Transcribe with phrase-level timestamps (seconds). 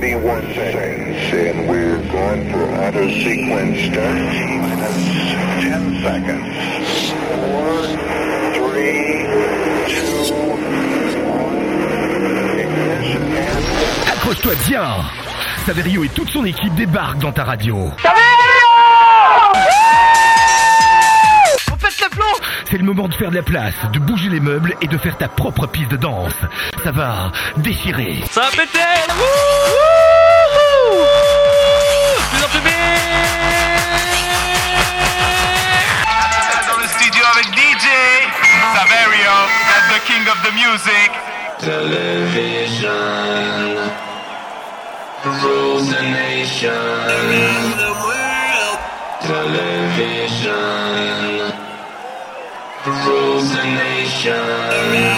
[0.00, 4.14] 31 seconds, and we're going for auto sequence start.
[4.62, 4.94] Minus
[5.60, 7.10] 10 seconds.
[7.34, 7.98] 4,
[8.54, 8.94] 3,
[9.88, 10.38] 2,
[11.24, 11.50] 1.
[12.60, 13.64] Ignition and...
[14.12, 14.86] Accroche-toi bien
[15.66, 17.90] Saverio et toute son équipe débarquent dans ta radio.
[22.70, 25.16] C'est le moment de faire de la place, de bouger les meubles et de faire
[25.16, 26.34] ta propre piste de danse.
[26.84, 28.22] Ça va déchirer.
[28.30, 28.78] Ça va péter
[29.08, 29.87] Wouhou
[39.98, 41.10] the king of the music.
[41.58, 42.88] Television
[45.42, 46.70] rules the nation.
[47.84, 48.78] The world.
[49.20, 50.54] Television
[52.86, 55.17] rules the nation.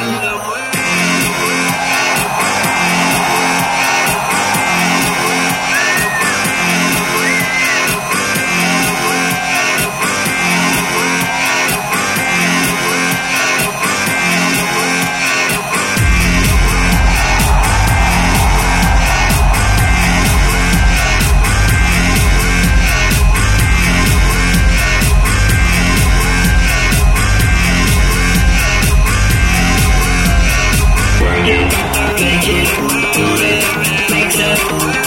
[34.68, 34.99] Bye.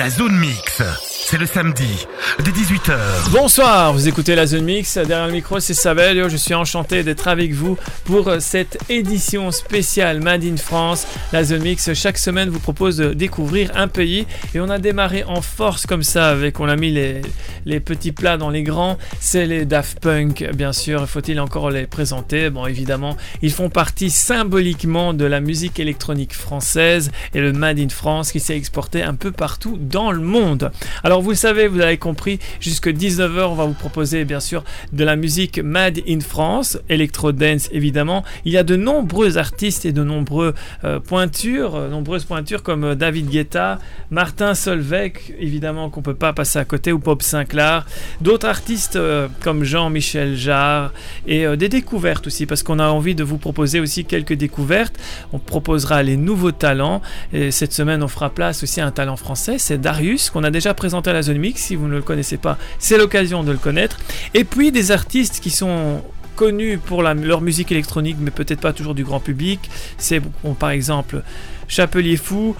[0.00, 2.06] La zone mix, c'est le samedi,
[2.42, 2.96] dès 18h.
[3.32, 4.96] Bonsoir, vous écoutez la Zone Mix.
[4.96, 6.28] Derrière le micro, c'est Savelio.
[6.28, 11.06] Je suis enchanté d'être avec vous pour cette édition spéciale Made in France.
[11.32, 14.26] La Zone Mix, chaque semaine, vous propose de découvrir un pays.
[14.54, 18.38] Et on a démarré en force comme ça, avec, on a mis les, petits plats
[18.38, 18.96] dans les grands.
[19.18, 21.06] C'est les Daft Punk, bien sûr.
[21.08, 22.48] Faut-il encore les présenter?
[22.48, 27.88] Bon, évidemment, ils font partie symboliquement de la musique électronique française et le Made in
[27.90, 30.70] France qui s'est exporté un peu partout dans le monde.
[31.04, 34.64] Alors, vous savez, vous avez compris compris, jusque 19h, on va vous proposer bien sûr
[34.92, 38.24] de la musique Mad in France, Electro Dance évidemment.
[38.44, 40.54] Il y a de nombreux artistes et de nombreux
[40.84, 43.78] euh, pointures, euh, nombreuses pointures comme euh, David Guetta,
[44.10, 47.86] Martin Solveig, évidemment qu'on peut pas passer à côté, ou Pop Sinclair,
[48.20, 48.98] d'autres artistes
[49.40, 50.92] comme Jean-Michel Jarre
[51.26, 54.96] et des découvertes aussi, parce qu'on a envie de vous proposer aussi quelques découvertes.
[55.32, 57.00] On proposera les nouveaux talents.
[57.32, 60.50] Et cette semaine, on fera place aussi à un talent français, c'est Darius, qu'on a
[60.50, 61.62] déjà présenté à la Zone Mix.
[61.62, 63.98] Si vous ne le connaissez pas, c'est l'occasion de le connaître.
[64.34, 66.02] Et puis des artistes qui sont
[66.40, 69.70] connus pour leur musique électronique, mais peut-être pas toujours du grand public.
[69.98, 70.22] C'est
[70.58, 71.22] par exemple
[71.68, 72.56] Chapelier Fou,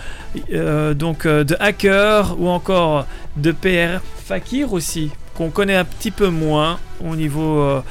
[0.53, 3.07] euh, donc euh, de Hacker ou encore
[3.39, 7.83] de PR Fakir aussi, qu'on connaît un petit peu moins au niveau euh,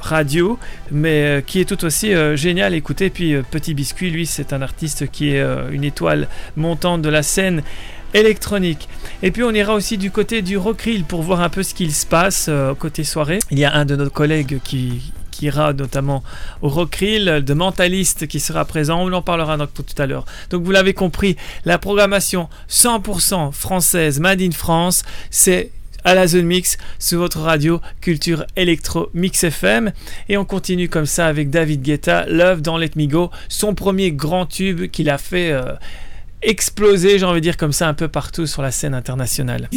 [0.00, 0.58] radio,
[0.90, 3.08] mais qui est tout aussi génial à écouter.
[3.08, 7.62] Puis Petit Biscuit, lui, c'est un artiste qui est une étoile montante de la scène
[8.14, 8.88] électronique.
[9.22, 11.92] Et puis on ira aussi du côté du Rockrill pour voir un peu ce qu'il
[11.92, 13.38] se passe euh, côté soirée.
[13.50, 15.12] Il y a un de nos collègues qui
[15.42, 16.22] ira notamment
[16.62, 20.24] au Rockrill, de Mentaliste qui sera présent, on en parlera donc tout à l'heure.
[20.50, 25.70] Donc vous l'avez compris, la programmation 100% française, Made in France, c'est
[26.04, 29.92] à la Zone Mix sur votre radio Culture Electro Mix FM.
[30.28, 34.10] Et on continue comme ça avec David Guetta, Love dans Let Me Go, son premier
[34.10, 35.74] grand tube qu'il a fait euh,
[36.42, 39.68] exploser, j'ai envie de dire comme ça, un peu partout sur la scène internationale.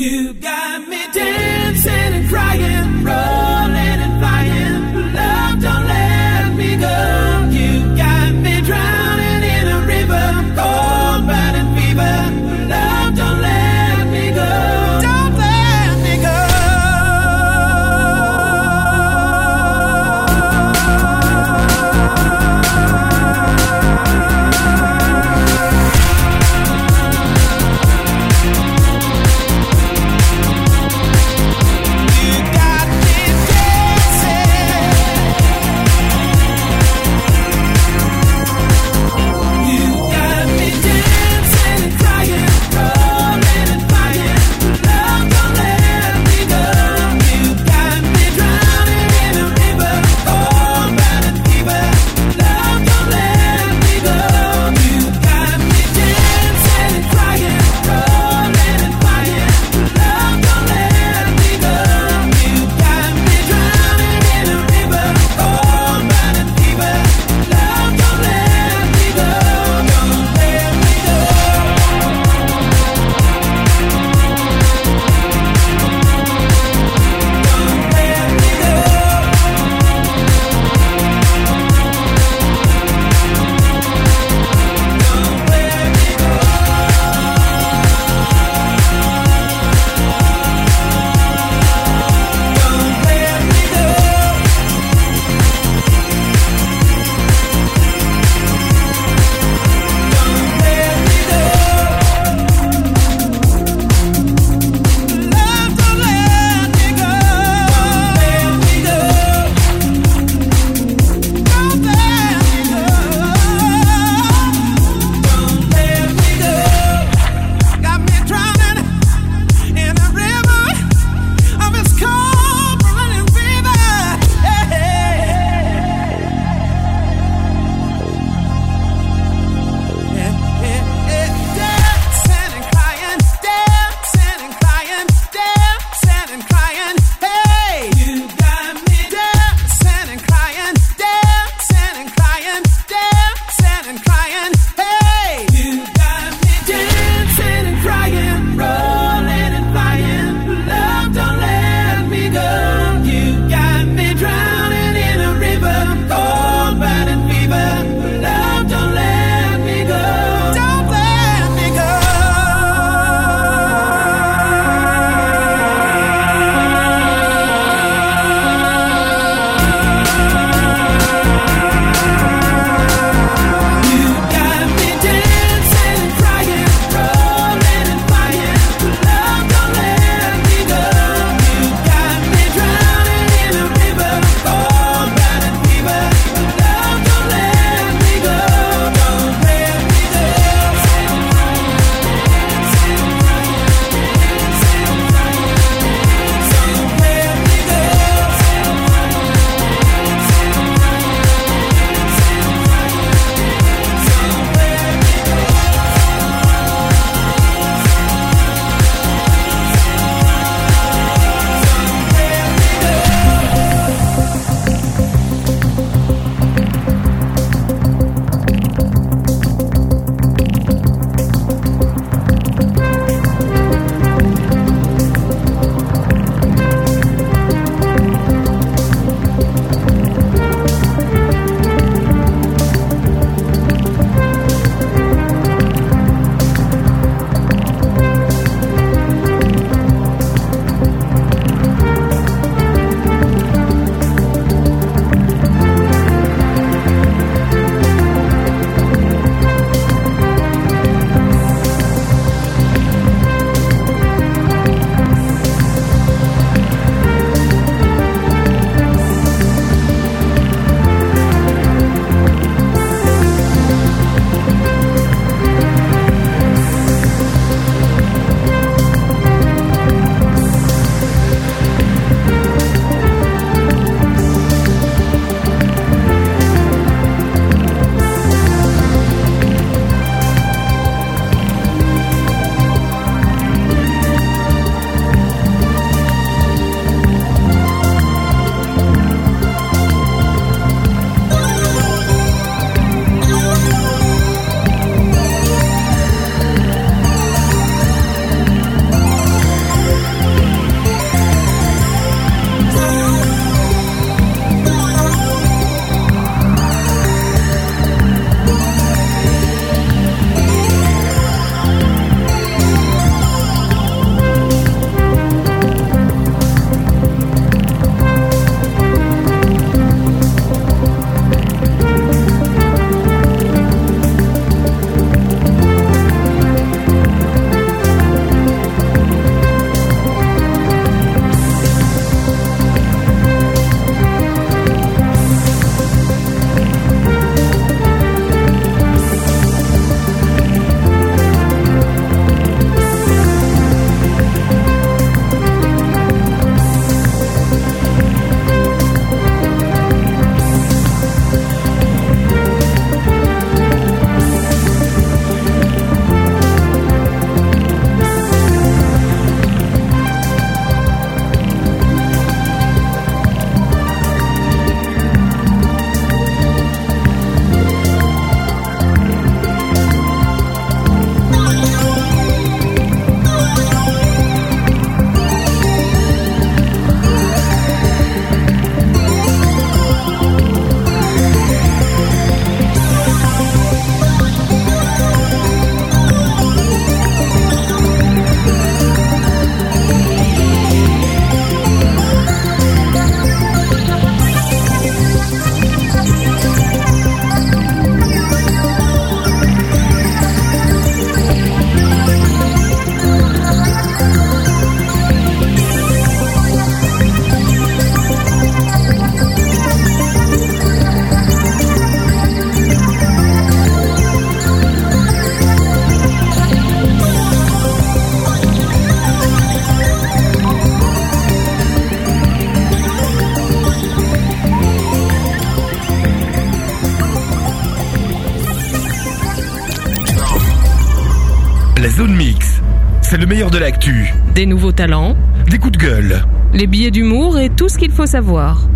[433.46, 435.16] Meilleur de l'actu, Des nouveaux talents,
[435.50, 436.26] des coups de gueule.
[436.54, 438.68] les billets d'humour et tout ce qu'il faut savoir.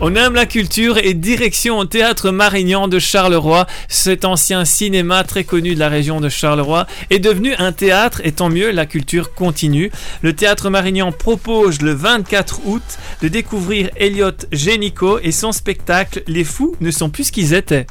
[0.00, 3.66] On aime la culture et direction au théâtre Marignan de Charleroi.
[3.88, 8.32] Cet ancien cinéma très connu de la région de Charleroi est devenu un théâtre et
[8.32, 9.92] tant mieux, la culture continue.
[10.22, 12.82] Le théâtre Marignan propose le 24 août
[13.22, 17.86] de découvrir Elliot Génico et son spectacle Les fous ne sont plus ce qu'ils étaient.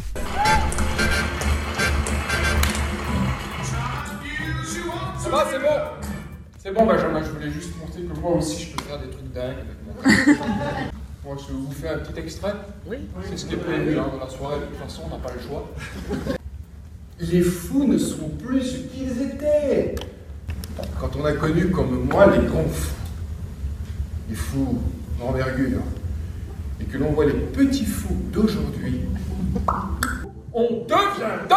[6.63, 9.33] C'est bon, Benjamin, je voulais juste montrer que moi aussi je peux faire des trucs
[9.33, 9.93] dingues avec mon
[11.23, 12.53] Bon, je vous fais un petit extrait.
[12.85, 12.97] Oui.
[13.27, 15.33] C'est ce qui est prévu hein, dans la soirée, de toute façon, on n'a pas
[15.33, 15.71] le choix.
[17.19, 19.95] Les fous ne sont plus ce qu'ils étaient.
[20.99, 22.93] Quand on a connu comme moi les grands fous,
[24.29, 24.79] les fous
[25.19, 25.81] d'envergure,
[26.79, 29.01] et que l'on voit les petits fous d'aujourd'hui,
[30.53, 31.55] on devient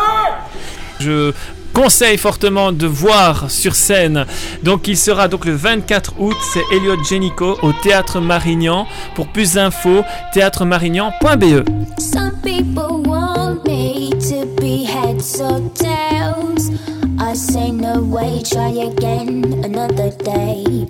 [1.00, 1.32] Je
[1.72, 4.26] conseille fortement de voir sur scène.
[4.62, 8.86] Donc il sera donc le 24 août, c'est Elliot Génico au théâtre Marignan.
[9.14, 11.64] Pour plus d'infos, théâtremarignan.be.
[11.98, 16.70] Some people want me to be heads or tails.
[17.18, 20.86] I say no way, try again another day.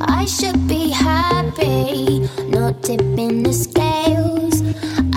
[0.00, 4.53] I should be happy, not tipping the scales.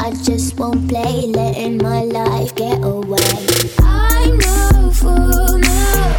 [0.07, 3.19] I just won't play, letting my life get away.
[3.79, 6.15] I'm no fool, no,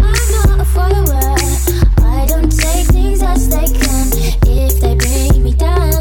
[0.00, 1.34] I'm not a follower.
[1.98, 4.08] I don't take things as they come
[4.46, 5.95] if they bring me down.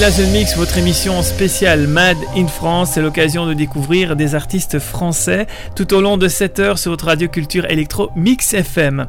[0.00, 2.92] La Zone Mix, votre émission spéciale Mad in France.
[2.94, 7.04] C'est l'occasion de découvrir des artistes français tout au long de 7 heures sur votre
[7.04, 9.06] radio culture électro Mix FM.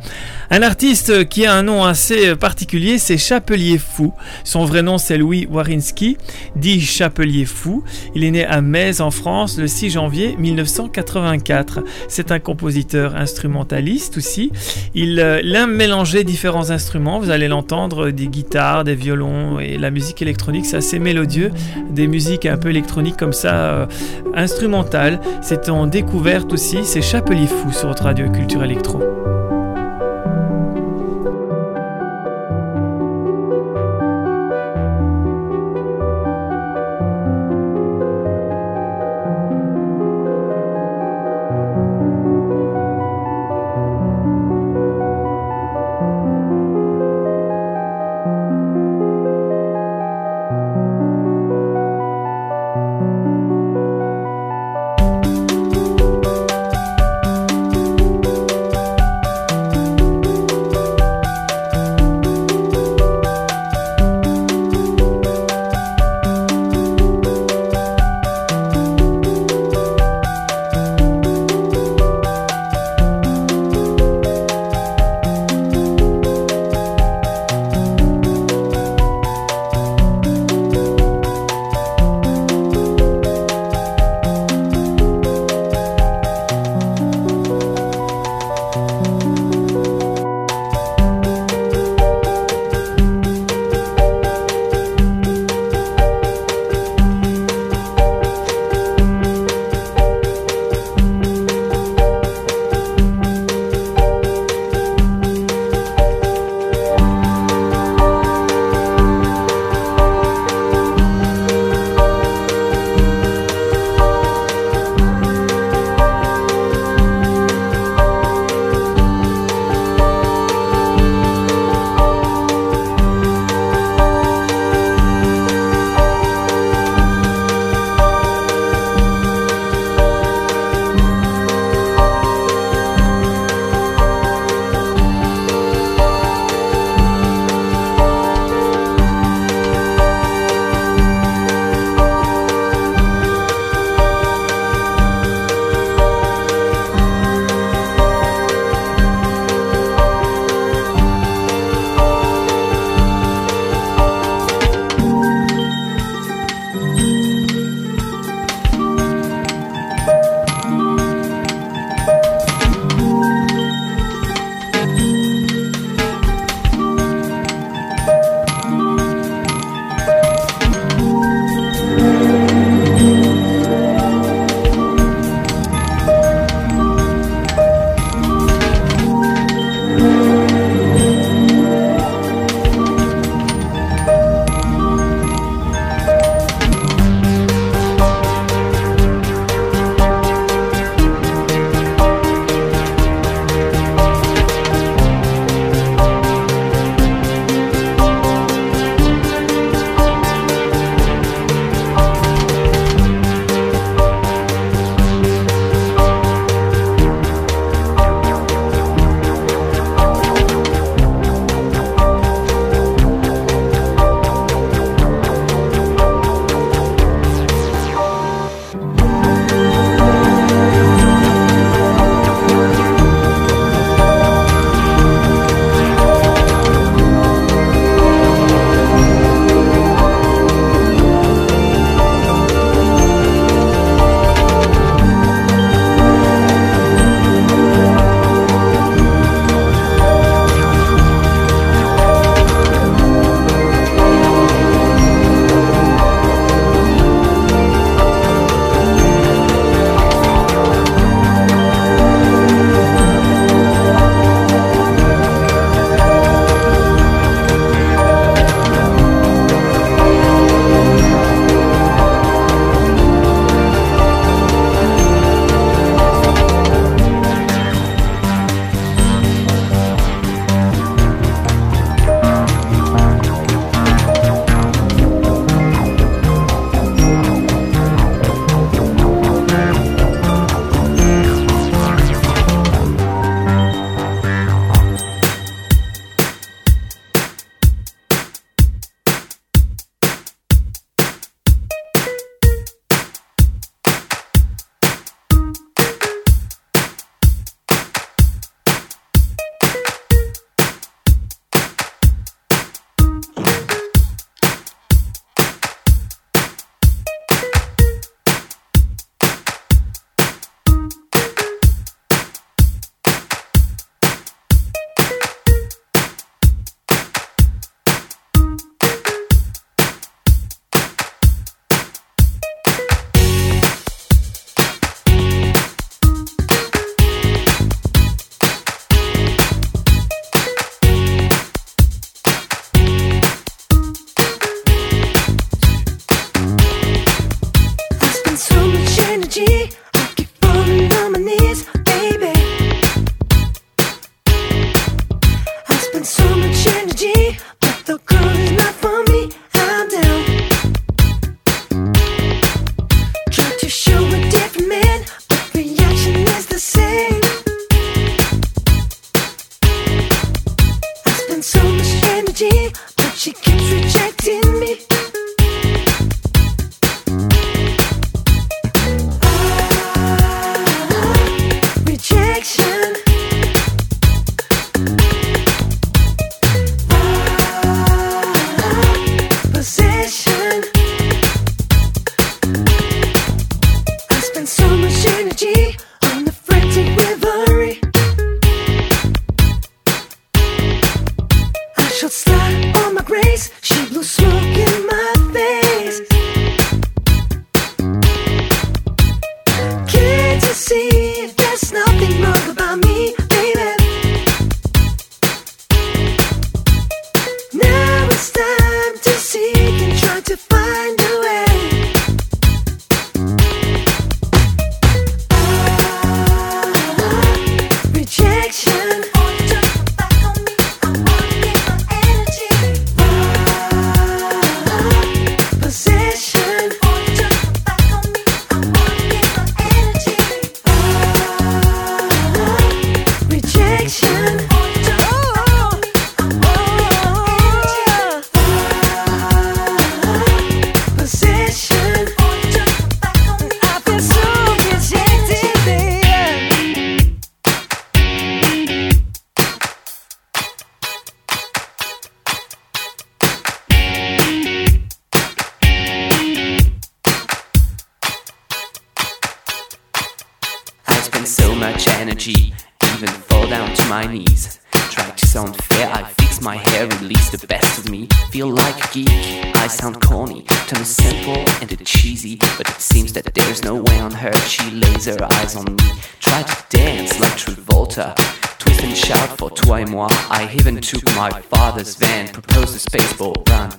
[0.50, 4.14] Un artiste qui a un nom assez particulier, c'est Chapelier Fou.
[4.44, 6.18] Son vrai nom, c'est Louis Warinski,
[6.58, 7.86] dit Chapelier Fou.
[8.14, 11.86] Il est né à Metz, en France, le 6 janvier 1984.
[12.10, 14.52] C'est un compositeur instrumentaliste aussi.
[14.94, 17.20] Il, euh, il aime mélanger différents instruments.
[17.20, 20.66] Vous allez l'entendre, des guitares, des violons et la musique électronique.
[20.82, 21.52] Assez mélodieux.
[21.92, 23.86] Des musiques un peu électroniques comme ça, euh,
[24.34, 25.20] instrumentales.
[25.42, 26.80] C'est en découverte aussi.
[26.84, 29.21] C'est Chapelier Fou sur votre radio culture électro.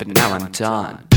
[0.04, 1.11] But now I'm done.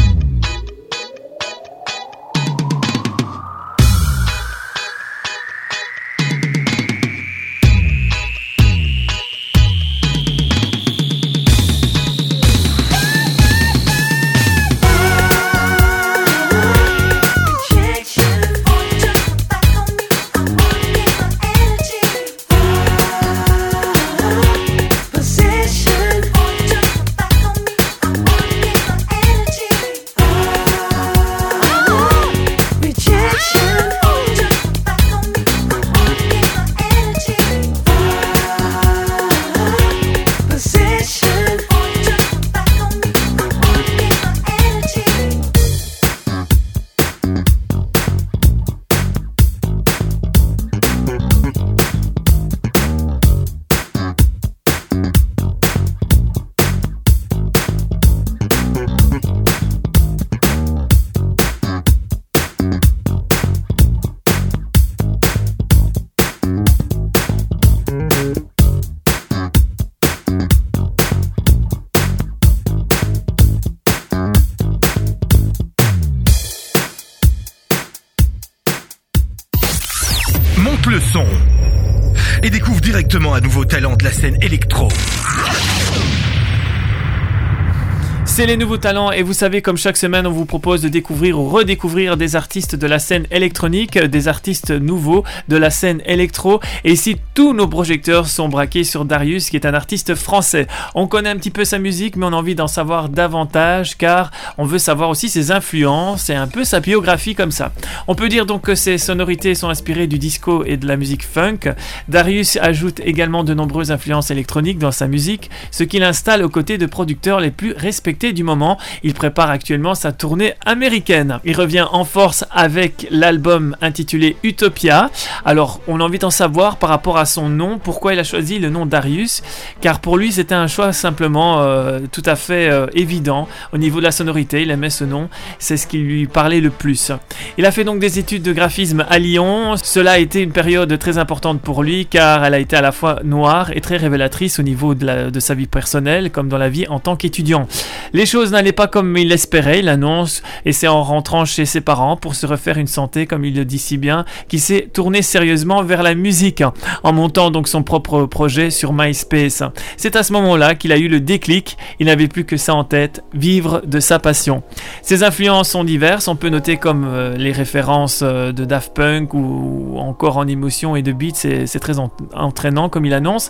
[88.36, 91.40] C'est les nouveaux talents et vous savez comme chaque semaine on vous propose de découvrir
[91.40, 96.60] ou redécouvrir des artistes de la scène électronique, des artistes nouveaux de la scène électro
[96.84, 100.68] et ici tous nos projecteurs sont braqués sur Darius qui est un artiste français.
[100.96, 104.32] On connaît un petit peu sa musique mais on a envie d'en savoir davantage car
[104.58, 107.72] on veut savoir aussi ses influences et un peu sa biographie comme ça.
[108.10, 111.26] On peut dire donc que ses sonorités sont inspirées du disco et de la musique
[111.26, 111.74] funk.
[112.10, 116.78] Darius ajoute également de nombreuses influences électroniques dans sa musique, ce qui l'installe aux côtés
[116.78, 118.78] de producteurs les plus respectés du moment.
[119.04, 121.40] Il prépare actuellement sa tournée américaine.
[121.46, 125.10] Il revient en force avec l'album intitulé Utopia.
[125.44, 128.60] Alors, on a envie d'en savoir par rapport à son nom, pourquoi il a choisi
[128.60, 129.42] le nom Darius,
[129.82, 134.00] car pour lui c'était un choix simplement euh, tout à fait euh, évident au niveau
[134.00, 134.62] de la sonorité.
[134.62, 137.12] Il aimait ce nom, c'est ce qui lui parlait le plus.
[137.58, 139.76] Il a fait donc des études de graphisme à Lyon.
[139.82, 142.92] Cela a été une période très importante pour lui, car elle a été à la
[142.92, 146.88] fois noire et très révélatrice au niveau de, sa vie personnelle, comme dans la vie
[146.88, 147.68] en tant qu'étudiant.
[148.16, 151.82] Les choses n'allaient pas comme il l'espérait, il annonce, et c'est en rentrant chez ses
[151.82, 155.22] parents pour se refaire une santé, comme il le dit si bien, qu'il s'est tourné
[155.22, 156.64] sérieusement vers la musique,
[157.04, 159.64] en montant donc son propre projet sur MySpace.
[159.98, 162.86] C'est à ce moment-là qu'il a eu le déclic, il n'avait plus que ça en
[162.86, 164.64] tête, vivre de sa passion.
[165.02, 169.34] Ses influences sont diverses, on peut noter comme euh, les références euh, de Daft Punk
[169.34, 171.34] ou encore en émotion et de beats,
[171.66, 173.50] c'est très en- entraînant comme il annonce.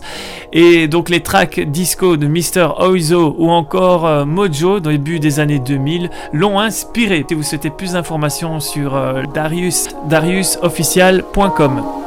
[0.52, 2.70] Et donc les tracks disco de Mr.
[2.80, 7.24] Oizo ou encore euh, Mojo au début des années 2000 l'ont inspiré.
[7.28, 12.05] Si vous souhaitez plus d'informations sur euh, Darius, dariusofficial.com.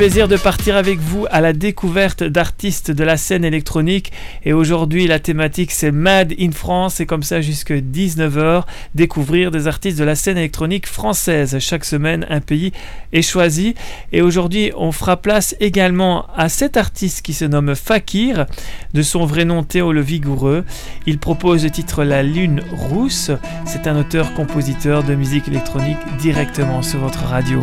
[0.00, 4.12] plaisir de partir avec vous à la découverte d'artistes de la scène électronique
[4.46, 8.62] et aujourd'hui la thématique c'est Mad in France et comme ça jusque 19h
[8.94, 11.58] découvrir des artistes de la scène électronique française.
[11.58, 12.72] Chaque semaine un pays
[13.12, 13.74] est choisi
[14.10, 18.46] et aujourd'hui on fera place également à cet artiste qui se nomme Fakir
[18.94, 20.64] de son vrai nom Théo le Vigoureux.
[21.04, 23.32] Il propose le titre La Lune Rousse.
[23.66, 27.62] C'est un auteur-compositeur de musique électronique directement sur votre radio.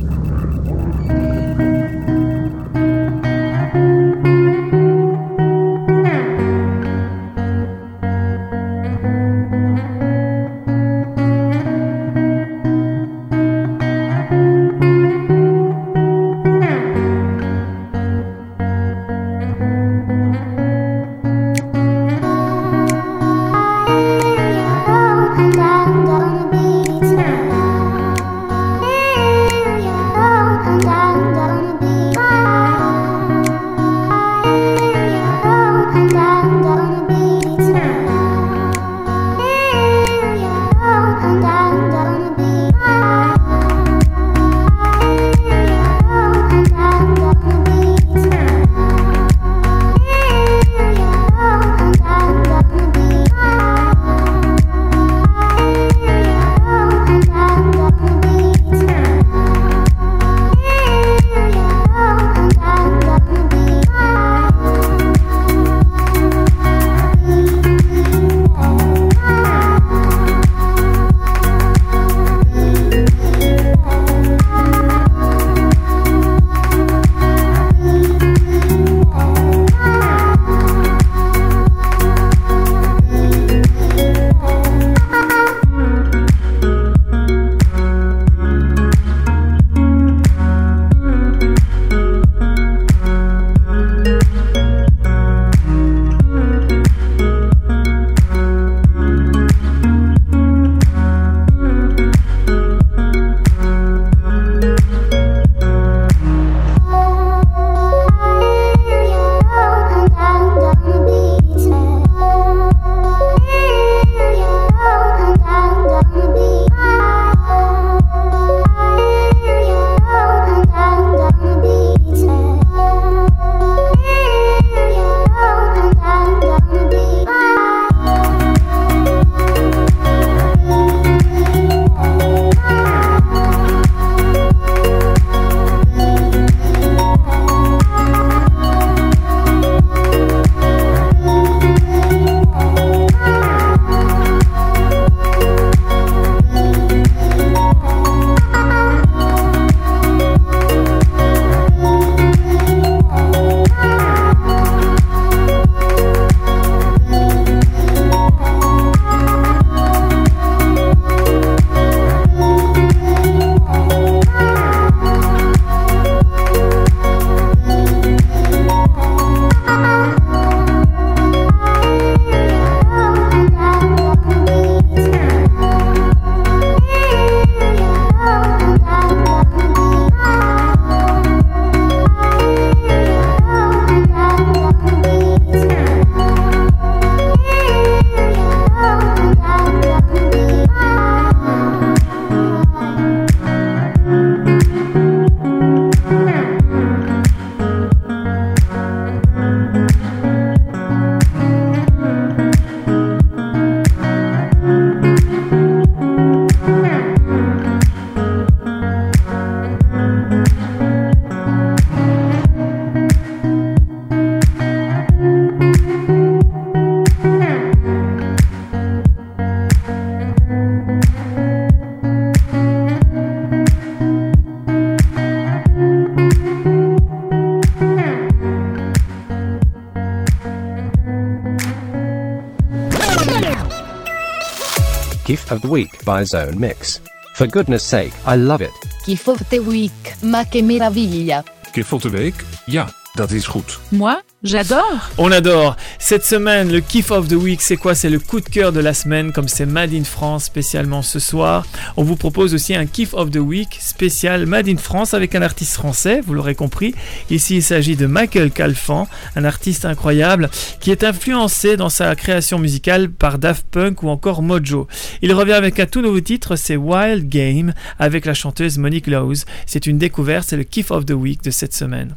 [235.51, 236.99] of the Week by Zone Mix.
[237.33, 238.71] For goodness sake, I love it.
[239.05, 241.43] Kiff of the Week, ma che meraviglia.
[241.73, 242.45] Kiff of the Week?
[242.65, 243.79] Ja, dat is goed.
[243.89, 245.09] Moi, j'adore.
[245.17, 245.75] On adore.
[245.99, 247.95] Cette semaine, le kiff of the week, c'est quoi?
[247.95, 251.19] C'est le coup de cœur de la semaine, comme c'est Made in France spécialement ce
[251.19, 251.65] soir.
[251.97, 255.41] On vous propose aussi un kiff of the week spécial Made in France avec un
[255.41, 256.95] artiste français, vous l'aurez compris.
[257.29, 262.59] Ici, il s'agit de Michael Calfan, un artiste incroyable qui est influencé dans sa création
[262.59, 264.87] musicale par Daft Punk ou encore Mojo.
[265.21, 269.45] Il revient avec un tout nouveau titre, c'est Wild Game avec la chanteuse Monique Lowes.
[269.65, 272.15] C'est une découverte, c'est le kiff of the week de cette semaine.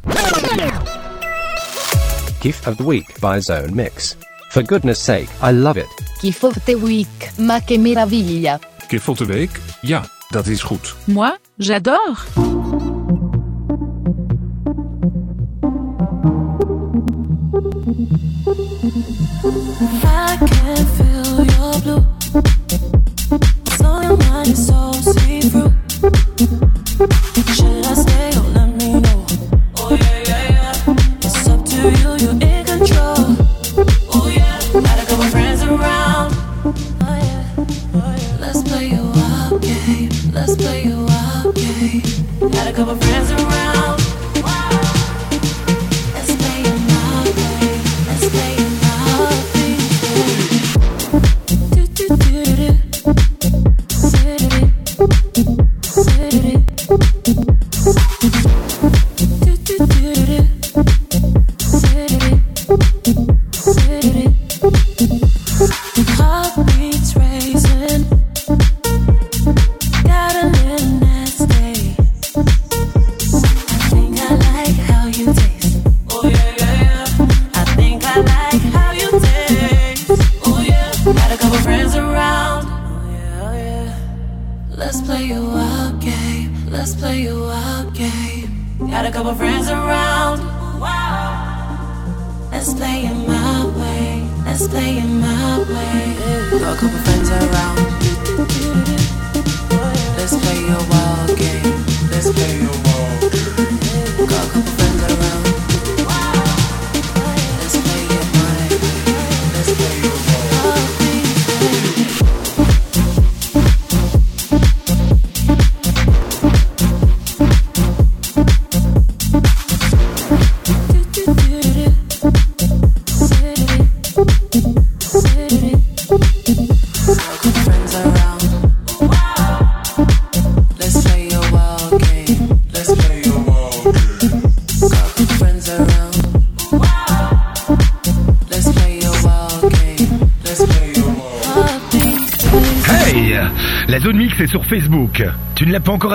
[2.45, 4.17] Gift of the Week by Zone Mix.
[4.51, 5.89] For goodness sake, I love it.
[6.21, 8.59] Kiff of the Week, ma che meraviglia.
[8.87, 9.59] Kiff of the Week?
[9.81, 10.95] Ja, dat is goed.
[11.05, 12.15] Moi, j'adore.
[20.03, 22.64] I can feel your blue.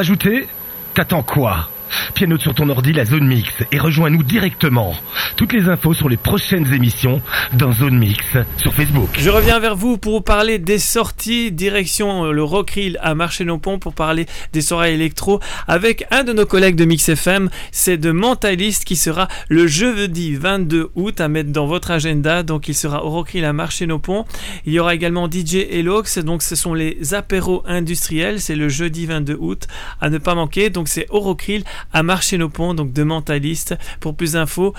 [0.00, 0.48] Ajoutée
[0.94, 1.68] T'attends quoi?
[2.14, 4.94] Pianote sur ton ordi la zone mix et rejoins-nous directement.
[5.40, 7.22] Toutes les infos sur les prochaines émissions
[7.54, 9.08] dans Zone Mix sur Facebook.
[9.18, 13.78] Je reviens vers vous pour vous parler des sorties direction euh, le Rockrill à Marché-Longpont
[13.78, 18.10] pour parler des soirées électro avec un de nos collègues de Mix FM, c'est de
[18.10, 22.42] Mentalist qui sera le jeudi 22 août à mettre dans votre agenda.
[22.42, 24.26] Donc il sera au Rockrill à Marché-Longpont.
[24.66, 29.06] Il y aura également DJ Elox, donc ce sont les apéros industriels, c'est le jeudi
[29.06, 29.68] 22 août
[30.02, 30.68] à ne pas manquer.
[30.68, 31.64] Donc c'est au Rockrill
[31.94, 33.74] à Marché-Longpont, donc de Mentalist.
[34.00, 34.74] Pour plus d'infos,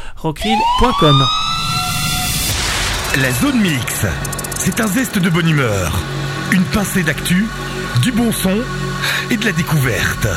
[3.22, 4.06] La zone mix,
[4.58, 5.98] c'est un zeste de bonne humeur,
[6.52, 7.48] une pincée d'actu,
[8.02, 8.58] du bon son
[9.30, 10.28] et de la découverte.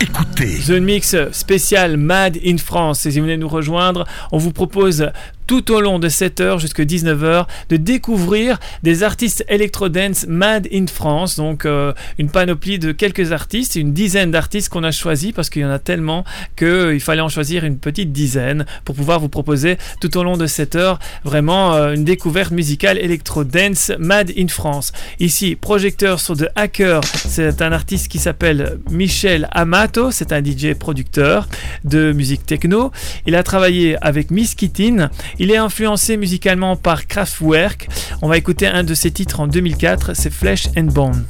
[0.00, 0.60] Écoutez.
[0.60, 3.06] Zone Mix spécial Mad in France.
[3.06, 5.10] Et si vous venez nous rejoindre, on vous propose
[5.48, 11.36] tout au long de 7h jusqu'à 19h de découvrir des artistes electro-dance Mad in France.
[11.36, 15.62] Donc euh, une panoplie de quelques artistes, une dizaine d'artistes qu'on a choisis parce qu'il
[15.62, 16.24] y en a tellement
[16.54, 20.46] qu'il fallait en choisir une petite dizaine pour pouvoir vous proposer tout au long de
[20.46, 24.92] 7 heures vraiment euh, une découverte musicale electro-dance Mad in France.
[25.18, 30.74] Ici, projecteur sur de Hacker, c'est un artiste qui s'appelle Michel Amato, c'est un DJ
[30.78, 31.48] producteur
[31.84, 32.92] de musique techno.
[33.26, 35.08] Il a travaillé avec Miss Kittin.
[35.38, 37.88] Il est influencé musicalement par Kraftwerk.
[38.22, 41.24] On va écouter un de ses titres en 2004, c'est Flesh and Bone.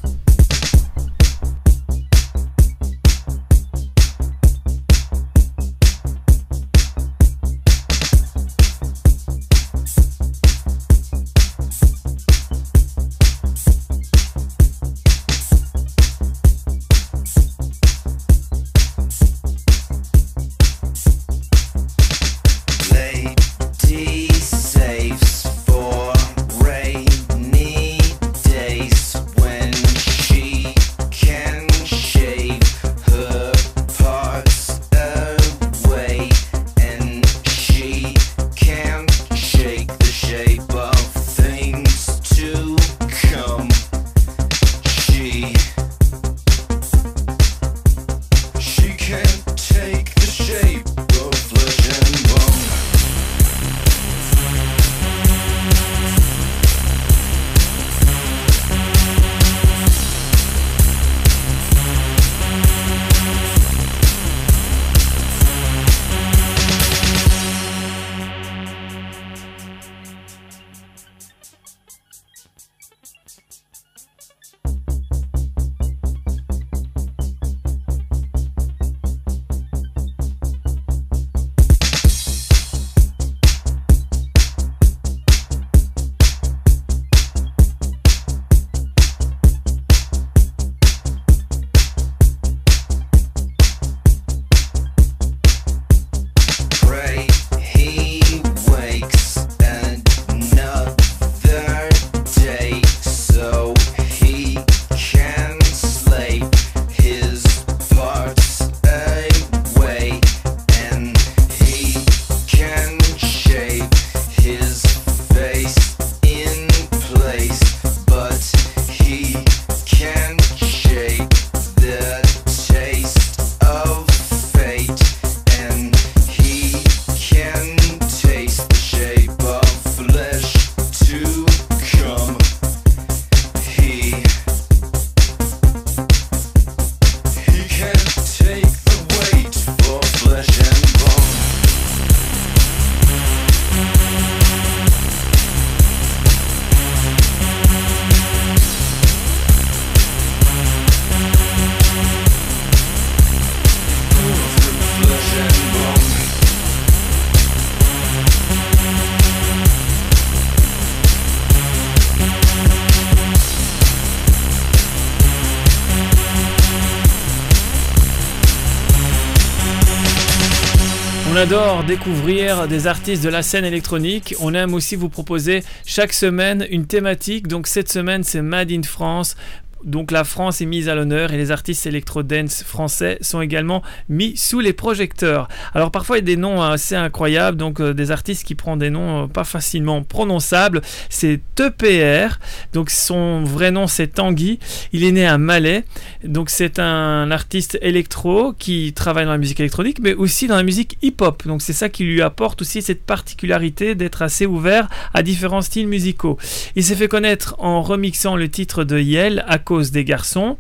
[171.39, 174.35] Adore découvrir des artistes de la scène électronique.
[174.41, 177.47] On aime aussi vous proposer chaque semaine une thématique.
[177.47, 179.37] Donc cette semaine, c'est Made in France.
[179.85, 184.37] Donc la France est mise à l'honneur et les artistes électro-dance français sont également mis
[184.37, 185.49] sous les projecteurs.
[185.75, 188.79] Alors parfois il y a des noms assez incroyables, donc euh, des artistes qui prennent
[188.79, 190.83] des noms euh, pas facilement prononçables.
[191.09, 192.39] C'est EPR,
[192.73, 194.59] donc son vrai nom c'est Tanguy.
[194.93, 195.85] Il est né à Malais,
[196.25, 200.63] donc c'est un artiste électro qui travaille dans la musique électronique, mais aussi dans la
[200.63, 201.47] musique hip-hop.
[201.47, 205.89] Donc c'est ça qui lui apporte aussi cette particularité d'être assez ouvert à différents styles
[205.89, 206.39] musicaux.
[206.75, 210.57] Il s'est fait connaître en remixant le titre de Yel à des garçons.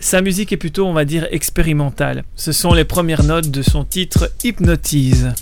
[0.00, 2.24] Sa musique est plutôt, on va dire, expérimentale.
[2.34, 5.34] Ce sont les premières notes de son titre Hypnotise.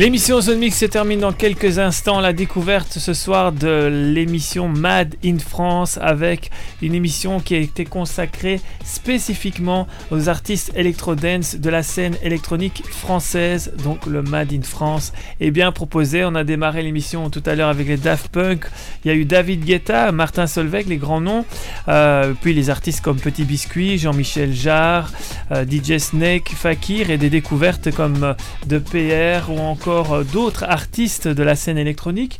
[0.00, 2.20] L'émission Zone Mix se termine dans quelques instants.
[2.20, 7.84] La découverte ce soir de l'émission Mad in France avec une émission qui a été
[7.84, 13.74] consacrée spécifiquement aux artistes électro-dance de la scène électronique française.
[13.84, 16.24] Donc le Mad in France est bien proposé.
[16.24, 18.64] On a démarré l'émission tout à l'heure avec les Daft Punk.
[19.04, 21.44] Il y a eu David Guetta, Martin Solveig, les grands noms.
[21.88, 25.12] Euh, puis les artistes comme Petit Biscuit, Jean-Michel Jarre,
[25.52, 28.34] euh, DJ Snake, Fakir et des découvertes comme euh,
[28.66, 32.38] de PR ou encore euh, d'autres artistes de la scène électronique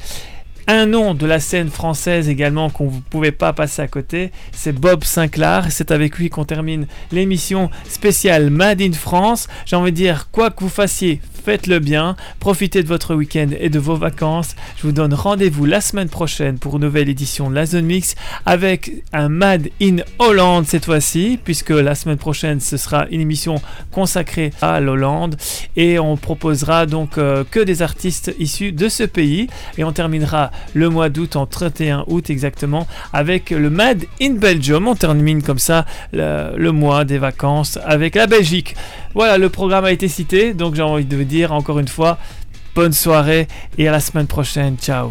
[0.71, 4.73] un nom de la scène française également qu'on ne pouvait pas passer à côté, c'est
[4.73, 5.66] Bob Sinclair.
[5.71, 9.49] C'est avec lui qu'on termine l'émission spéciale Made in France.
[9.66, 13.68] J'ai envie de dire, quoi que vous fassiez, faites-le bien, profitez de votre week-end et
[13.68, 14.55] de vos vacances.
[14.77, 18.14] Je vous donne rendez-vous la semaine prochaine pour une nouvelle édition de la Zone Mix
[18.47, 23.61] avec un Mad in Hollande cette fois-ci, puisque la semaine prochaine ce sera une émission
[23.91, 25.37] consacrée à l'Hollande
[25.77, 29.49] et on proposera donc euh, que des artistes issus de ce pays
[29.79, 34.89] et on terminera le mois d'août, en 31 août exactement, avec le Mad in Belgium.
[34.89, 38.77] On termine comme ça le, mois des vacances avec la Belgique.
[39.15, 42.19] Voilà, le programme a été cité, donc j'ai envie de vous dire encore une fois,
[42.75, 43.49] bonne soirée
[43.79, 44.77] et à la semaine prochaine.
[44.77, 45.11] Ciao.